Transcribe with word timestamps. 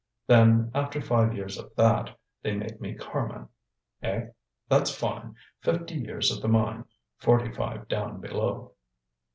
Then, 0.25 0.71
after 0.73 0.99
five 0.99 1.35
years 1.35 1.59
of 1.59 1.75
that, 1.75 2.17
they 2.41 2.55
made 2.55 2.81
me 2.81 2.95
carman. 2.95 3.49
Eh? 4.01 4.29
that's 4.67 4.89
fine 4.89 5.35
fifty 5.59 5.93
years 5.93 6.35
at 6.35 6.41
the 6.41 6.47
mine, 6.47 6.85
forty 7.19 7.51
five 7.51 7.87
down 7.87 8.19
below." 8.19 8.71